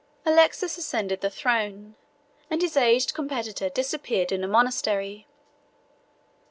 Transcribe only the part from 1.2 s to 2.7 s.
the throne; and